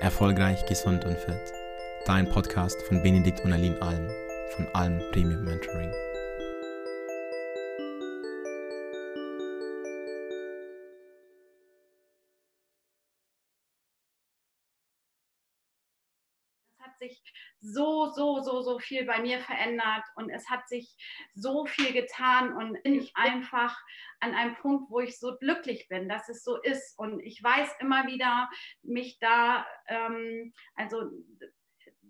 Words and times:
Erfolgreich, 0.00 0.64
gesund 0.64 1.04
und 1.04 1.18
fit. 1.18 1.52
Dein 2.06 2.26
Podcast 2.26 2.80
von 2.88 3.02
Benedikt 3.02 3.44
und 3.44 3.52
Aline 3.52 3.80
Alm 3.82 4.08
von 4.56 4.66
Alm 4.72 4.98
Premium 5.12 5.44
Mentoring. 5.44 5.92
Hat 16.90 16.98
sich 16.98 17.22
so, 17.60 18.10
so, 18.14 18.40
so, 18.42 18.62
so 18.62 18.78
viel 18.78 19.04
bei 19.04 19.20
mir 19.20 19.40
verändert 19.40 20.04
und 20.16 20.30
es 20.30 20.48
hat 20.48 20.68
sich 20.68 20.96
so 21.34 21.66
viel 21.66 21.92
getan 21.92 22.52
und 22.56 22.82
bin 22.82 22.94
ich 22.94 23.12
einfach 23.14 23.78
an 24.20 24.34
einem 24.34 24.56
Punkt, 24.56 24.90
wo 24.90 25.00
ich 25.00 25.18
so 25.18 25.36
glücklich 25.36 25.88
bin, 25.88 26.08
dass 26.08 26.28
es 26.28 26.42
so 26.42 26.60
ist. 26.62 26.98
Und 26.98 27.20
ich 27.20 27.42
weiß 27.42 27.68
immer 27.80 28.06
wieder, 28.06 28.50
mich 28.82 29.18
da, 29.18 29.66
ähm, 29.88 30.52
also 30.74 31.10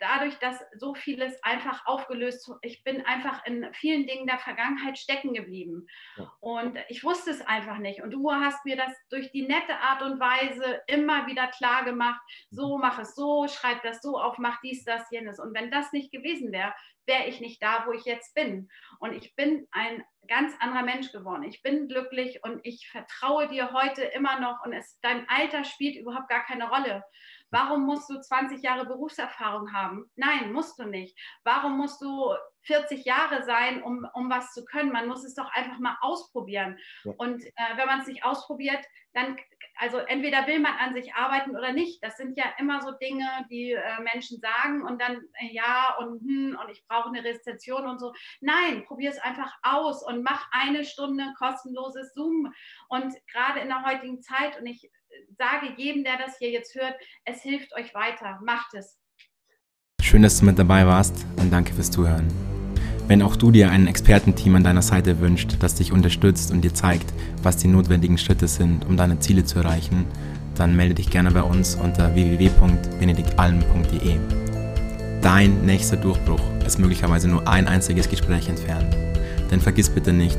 dadurch, 0.00 0.36
dass 0.38 0.58
so 0.76 0.94
vieles 0.94 1.42
einfach 1.42 1.86
aufgelöst, 1.86 2.50
ich 2.62 2.82
bin 2.84 3.04
einfach 3.06 3.44
in 3.46 3.68
vielen 3.74 4.06
Dingen 4.06 4.26
der 4.26 4.38
Vergangenheit 4.38 4.98
stecken 4.98 5.34
geblieben. 5.34 5.86
Ja. 6.16 6.32
Und 6.40 6.78
ich 6.88 7.04
wusste 7.04 7.30
es 7.30 7.40
einfach 7.46 7.78
nicht. 7.78 8.02
Und 8.02 8.10
du 8.10 8.32
hast 8.32 8.64
mir 8.64 8.76
das 8.76 8.92
durch 9.10 9.30
die 9.32 9.46
nette 9.46 9.76
Art 9.78 10.02
und 10.02 10.20
Weise 10.20 10.82
immer 10.86 11.26
wieder 11.26 11.48
klar 11.48 11.84
gemacht. 11.84 12.20
So, 12.50 12.76
mhm. 12.76 12.82
mach 12.82 12.98
es 12.98 13.14
so, 13.14 13.46
schreib 13.48 13.82
das 13.82 14.00
so 14.02 14.18
auf, 14.18 14.38
mach 14.38 14.60
dies, 14.60 14.84
das, 14.84 15.10
jenes. 15.10 15.38
Und 15.38 15.54
wenn 15.54 15.70
das 15.70 15.92
nicht 15.92 16.12
gewesen 16.12 16.52
wäre, 16.52 16.72
wäre 17.08 17.26
ich 17.26 17.40
nicht 17.40 17.60
da, 17.60 17.84
wo 17.86 17.92
ich 17.92 18.04
jetzt 18.04 18.34
bin. 18.34 18.68
Und 19.00 19.14
ich 19.14 19.34
bin 19.34 19.66
ein 19.72 20.04
ganz 20.28 20.52
anderer 20.60 20.82
Mensch 20.82 21.10
geworden. 21.10 21.42
Ich 21.42 21.62
bin 21.62 21.88
glücklich 21.88 22.44
und 22.44 22.60
ich 22.62 22.88
vertraue 22.90 23.48
dir 23.48 23.72
heute 23.72 24.02
immer 24.04 24.38
noch. 24.38 24.64
Und 24.64 24.72
es, 24.74 25.00
dein 25.00 25.26
Alter 25.28 25.64
spielt 25.64 25.96
überhaupt 25.96 26.28
gar 26.28 26.44
keine 26.44 26.68
Rolle. 26.68 27.02
Warum 27.50 27.86
musst 27.86 28.10
du 28.10 28.20
20 28.20 28.62
Jahre 28.62 28.86
Berufserfahrung 28.86 29.72
haben? 29.72 30.10
Nein, 30.16 30.52
musst 30.52 30.78
du 30.78 30.84
nicht. 30.84 31.18
Warum 31.44 31.78
musst 31.78 32.00
du 32.02 32.34
40 32.62 33.04
Jahre 33.04 33.44
sein, 33.44 33.82
um, 33.82 34.06
um 34.14 34.28
was 34.28 34.52
zu 34.52 34.64
können? 34.64 34.92
Man 34.92 35.08
muss 35.08 35.24
es 35.24 35.34
doch 35.34 35.50
einfach 35.52 35.78
mal 35.78 35.96
ausprobieren. 36.02 36.78
Ja. 37.04 37.12
Und 37.16 37.42
äh, 37.42 37.76
wenn 37.76 37.86
man 37.86 38.00
es 38.00 38.06
nicht 38.06 38.24
ausprobiert, 38.24 38.84
dann, 39.14 39.36
also 39.76 39.98
entweder 39.98 40.46
will 40.46 40.60
man 40.60 40.74
an 40.74 40.94
sich 40.94 41.14
arbeiten 41.14 41.56
oder 41.56 41.72
nicht. 41.72 42.02
Das 42.04 42.16
sind 42.16 42.36
ja 42.36 42.44
immer 42.58 42.82
so 42.82 42.92
Dinge, 42.92 43.26
die 43.50 43.72
äh, 43.72 44.00
Menschen 44.12 44.38
sagen 44.40 44.82
und 44.82 45.00
dann 45.00 45.16
äh, 45.40 45.52
ja 45.52 45.96
und 45.98 46.20
hm, 46.20 46.58
und 46.62 46.70
ich 46.70 46.86
brauche 46.86 47.08
eine 47.08 47.24
Rezession 47.24 47.86
und 47.86 47.98
so. 47.98 48.12
Nein, 48.40 48.84
probier 48.84 49.10
es 49.10 49.18
einfach 49.18 49.52
aus 49.62 50.04
und 50.06 50.22
mach 50.22 50.46
eine 50.50 50.84
Stunde 50.84 51.32
kostenloses 51.38 52.12
Zoom. 52.12 52.52
Und 52.88 53.14
gerade 53.32 53.60
in 53.60 53.68
der 53.68 53.84
heutigen 53.84 54.20
Zeit, 54.20 54.58
und 54.60 54.66
ich 54.66 54.90
sage 55.36 55.74
jedem, 55.76 56.04
der 56.04 56.16
das 56.18 56.38
hier 56.38 56.50
jetzt 56.50 56.74
hört, 56.74 56.94
es 57.24 57.42
hilft 57.42 57.74
euch 57.74 57.92
weiter. 57.94 58.38
Macht 58.44 58.74
es. 58.74 58.98
Schön, 60.02 60.22
dass 60.22 60.38
du 60.38 60.44
mit 60.46 60.58
dabei 60.58 60.86
warst 60.86 61.26
und 61.36 61.52
danke 61.52 61.74
fürs 61.74 61.90
Zuhören. 61.90 62.28
Wenn 63.08 63.20
auch 63.22 63.36
du 63.36 63.50
dir 63.50 63.70
ein 63.70 63.86
Expertenteam 63.86 64.56
an 64.56 64.64
deiner 64.64 64.82
Seite 64.82 65.20
wünscht, 65.20 65.56
das 65.60 65.76
dich 65.76 65.92
unterstützt 65.92 66.50
und 66.50 66.60
dir 66.62 66.74
zeigt, 66.74 67.14
was 67.42 67.56
die 67.56 67.68
notwendigen 67.68 68.18
Schritte 68.18 68.48
sind, 68.48 68.84
um 68.84 68.98
deine 68.98 69.18
Ziele 69.18 69.44
zu 69.44 69.60
erreichen, 69.60 70.04
dann 70.54 70.76
melde 70.76 70.94
dich 70.94 71.08
gerne 71.10 71.30
bei 71.30 71.42
uns 71.42 71.74
unter 71.74 72.14
www.benediktalm.de. 72.14 74.16
Dein 75.22 75.64
nächster 75.64 75.96
Durchbruch 75.96 76.42
ist 76.66 76.78
möglicherweise 76.78 77.28
nur 77.28 77.48
ein 77.48 77.66
einziges 77.66 78.10
Gespräch 78.10 78.48
entfernt. 78.48 78.94
Denn 79.50 79.60
vergiss 79.60 79.88
bitte 79.88 80.12
nicht, 80.12 80.38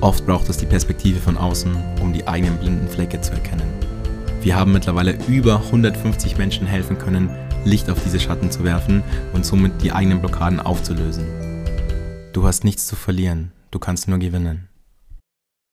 oft 0.00 0.26
braucht 0.26 0.48
es 0.48 0.56
die 0.56 0.66
Perspektive 0.66 1.20
von 1.20 1.36
außen, 1.36 1.76
um 2.00 2.12
die 2.12 2.26
eigenen 2.26 2.58
blinden 2.58 2.88
Flecke 2.88 3.20
zu 3.20 3.32
erkennen. 3.32 3.66
Wir 4.40 4.56
haben 4.56 4.72
mittlerweile 4.72 5.18
über 5.26 5.56
150 5.56 6.38
Menschen 6.38 6.66
helfen 6.66 6.98
können, 6.98 7.28
Licht 7.64 7.90
auf 7.90 8.02
diese 8.02 8.20
Schatten 8.20 8.50
zu 8.50 8.64
werfen 8.64 9.02
und 9.32 9.44
somit 9.44 9.82
die 9.82 9.92
eigenen 9.92 10.20
Blockaden 10.20 10.60
aufzulösen. 10.60 11.24
Du 12.32 12.46
hast 12.46 12.64
nichts 12.64 12.86
zu 12.86 12.94
verlieren, 12.94 13.52
du 13.70 13.78
kannst 13.78 14.08
nur 14.08 14.18
gewinnen. 14.18 14.67